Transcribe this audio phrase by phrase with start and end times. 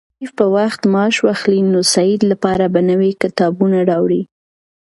[0.03, 4.21] که شریف په وخت معاش واخلي، نو د سعید لپاره به نوي کتابونه راوړي.